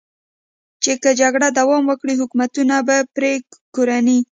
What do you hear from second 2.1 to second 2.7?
حکومت